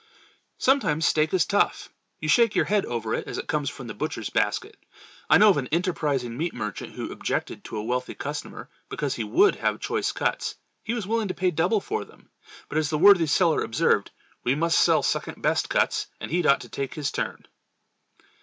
Sometimes 0.57 1.05
steak 1.07 1.31
is 1.31 1.45
tough. 1.45 1.89
You 2.19 2.27
shake 2.27 2.55
your 2.55 2.65
head 2.65 2.87
over 2.87 3.13
it 3.13 3.27
as 3.27 3.37
it 3.37 3.45
comes 3.47 3.69
from 3.69 3.85
the 3.85 3.93
butcher's 3.93 4.31
basket. 4.31 4.75
I 5.29 5.37
know 5.37 5.49
of 5.49 5.57
an 5.57 5.67
enterprising 5.67 6.35
meat 6.35 6.55
merchant 6.55 6.93
who 6.93 7.11
objected 7.11 7.63
to 7.65 7.77
a 7.77 7.83
wealthy 7.83 8.15
customer 8.15 8.67
because 8.89 9.13
he 9.13 9.23
would 9.23 9.57
have 9.57 9.79
choice 9.79 10.11
cuts. 10.11 10.55
He 10.83 10.95
was 10.95 11.05
willing 11.05 11.27
to 11.27 11.35
pay 11.35 11.51
double 11.51 11.81
for 11.81 12.03
them, 12.03 12.31
but 12.67 12.79
as 12.79 12.89
the 12.89 12.97
worthy 12.97 13.27
seller 13.27 13.61
observed: 13.61 14.09
"We 14.43 14.55
must 14.55 14.79
sell 14.79 15.03
second 15.03 15.39
best 15.43 15.69
cuts, 15.69 16.07
and 16.19 16.31
he'd 16.31 16.47
ought 16.47 16.61
to 16.61 16.69
take 16.69 16.95
his 16.95 17.11
turn." 17.11 17.45